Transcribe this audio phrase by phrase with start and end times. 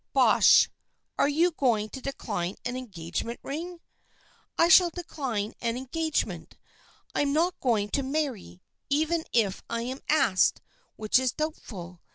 [0.13, 0.67] "Bosh!
[1.19, 3.81] Are you going to decline an engage ment ring?""
[4.57, 6.57] I shall decline an engagement.
[7.13, 10.59] I'm not going to marry, even if I'm asked,
[10.95, 12.01] which is doubtful.